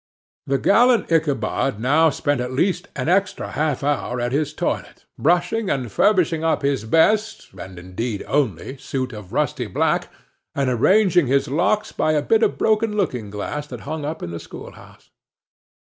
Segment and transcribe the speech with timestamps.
[0.47, 5.69] The gallant Ichabod now spent at least an extra half hour at his toilet, brushing
[5.69, 10.11] and furbishing up his best, and indeed only suit of rusty black,
[10.55, 14.31] and arranging his locks by a bit of broken looking glass that hung up in
[14.31, 15.11] the schoolhouse.